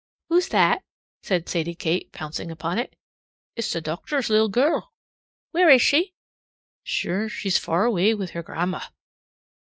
"Who's 0.29 0.47
that?" 0.47 0.81
said 1.21 1.47
Sadie 1.47 1.75
Kate, 1.75 2.11
pouncing 2.11 2.49
upon 2.49 2.79
it. 2.79 2.95
"It's 3.55 3.71
the 3.71 3.81
docthor's 3.83 4.31
little 4.31 4.49
gurrl." 4.49 4.87
"Where 5.51 5.69
is 5.69 5.83
she?" 5.83 6.15
"Shure, 6.81 7.29
she's 7.29 7.59
far 7.59 7.85
away 7.85 8.15
wit' 8.15 8.31
her 8.31 8.41
gran'ma." 8.41 8.89